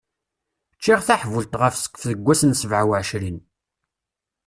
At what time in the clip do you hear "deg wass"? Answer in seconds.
2.09-2.41